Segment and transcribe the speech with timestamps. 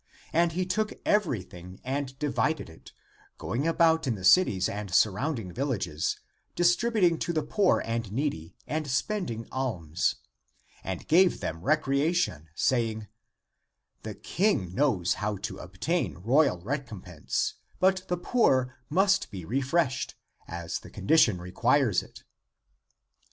[0.33, 2.91] And he took everything and divided it,
[3.37, 6.17] go ing about in the cities and surrounding villages,
[6.55, 10.15] dis tributing to the poor and needy, and spending alms,
[10.83, 13.09] and gave them recreation, saying,"
[14.01, 20.15] The King knows how to obtain royal recompense, but the poor must be refreshed,
[20.47, 22.23] as the condition requires it."